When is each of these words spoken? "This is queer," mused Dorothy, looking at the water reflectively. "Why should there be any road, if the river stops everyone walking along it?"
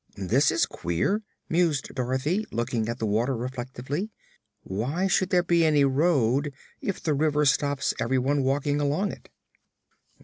"This 0.17 0.49
is 0.49 0.65
queer," 0.65 1.21
mused 1.47 1.93
Dorothy, 1.93 2.43
looking 2.51 2.89
at 2.89 2.97
the 2.97 3.05
water 3.05 3.37
reflectively. 3.37 4.09
"Why 4.63 5.05
should 5.05 5.29
there 5.29 5.43
be 5.43 5.63
any 5.63 5.85
road, 5.85 6.55
if 6.81 6.99
the 7.03 7.13
river 7.13 7.45
stops 7.45 7.93
everyone 7.99 8.41
walking 8.41 8.81
along 8.81 9.11
it?" 9.11 9.29